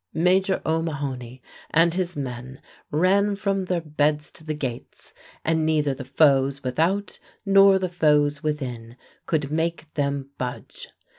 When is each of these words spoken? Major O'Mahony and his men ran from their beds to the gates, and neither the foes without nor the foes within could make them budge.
Major 0.15 0.63
O'Mahony 0.65 1.43
and 1.69 1.93
his 1.93 2.15
men 2.15 2.59
ran 2.89 3.35
from 3.35 3.65
their 3.65 3.81
beds 3.81 4.31
to 4.31 4.43
the 4.43 4.55
gates, 4.55 5.13
and 5.45 5.63
neither 5.63 5.93
the 5.93 6.03
foes 6.03 6.63
without 6.63 7.19
nor 7.45 7.77
the 7.77 7.87
foes 7.87 8.41
within 8.41 8.95
could 9.27 9.51
make 9.51 9.93
them 9.93 10.31
budge. 10.39 10.87